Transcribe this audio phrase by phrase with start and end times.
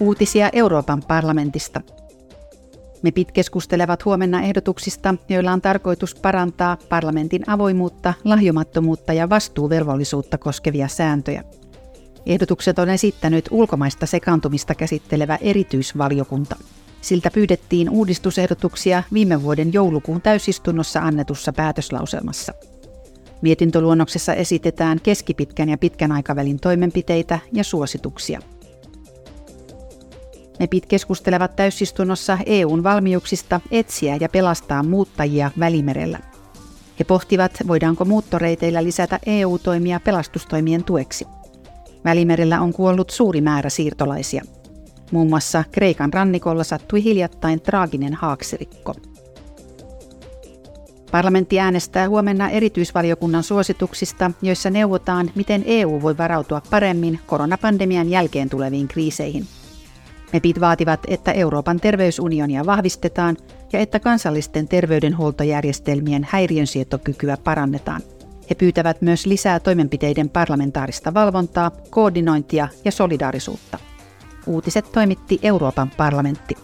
[0.00, 1.80] Uutisia Euroopan parlamentista.
[3.02, 11.44] MEPit keskustelevat huomenna ehdotuksista, joilla on tarkoitus parantaa parlamentin avoimuutta, lahjomattomuutta ja vastuuvelvollisuutta koskevia sääntöjä.
[12.26, 16.56] Ehdotukset on esittänyt ulkomaista sekaantumista käsittelevä erityisvaliokunta.
[17.00, 22.52] Siltä pyydettiin uudistusehdotuksia viime vuoden joulukuun täysistunnossa annetussa päätöslauselmassa.
[23.42, 28.40] Mietintöluonnoksessa esitetään keskipitkän ja pitkän aikavälin toimenpiteitä ja suosituksia.
[30.58, 36.18] MEPit keskustelevat täysistunnossa EUn valmiuksista etsiä ja pelastaa muuttajia Välimerellä.
[36.98, 41.26] He pohtivat, voidaanko muuttoreiteillä lisätä EU-toimia pelastustoimien tueksi.
[42.04, 44.42] Välimerellä on kuollut suuri määrä siirtolaisia.
[45.12, 48.94] Muun muassa Kreikan rannikolla sattui hiljattain traaginen haaksirikko.
[51.10, 58.88] Parlamentti äänestää huomenna erityisvaliokunnan suosituksista, joissa neuvotaan, miten EU voi varautua paremmin koronapandemian jälkeen tuleviin
[58.88, 59.46] kriiseihin.
[60.32, 63.36] MEPit vaativat, että Euroopan terveysunionia vahvistetaan
[63.72, 68.02] ja että kansallisten terveydenhuoltojärjestelmien häiriönsietokykyä parannetaan.
[68.50, 73.78] He pyytävät myös lisää toimenpiteiden parlamentaarista valvontaa, koordinointia ja solidaarisuutta.
[74.46, 76.54] Uutiset toimitti Euroopan parlamentti.